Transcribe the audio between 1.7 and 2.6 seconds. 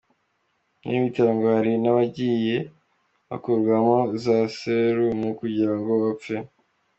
n’abagiye